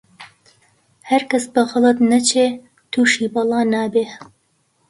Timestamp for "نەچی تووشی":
2.11-3.27